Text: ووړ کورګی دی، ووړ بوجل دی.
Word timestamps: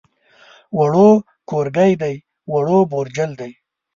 ووړ 0.77 0.93
کورګی 1.49 1.91
دی، 2.01 2.15
ووړ 2.51 2.67
بوجل 2.91 3.31
دی. 3.39 3.51